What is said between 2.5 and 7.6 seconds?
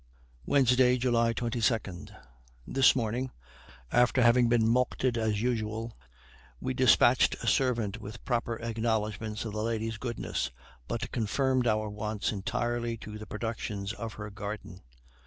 This morning, after having been mulcted as usual, we dispatched a